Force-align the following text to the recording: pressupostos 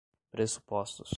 pressupostos 0.31 1.09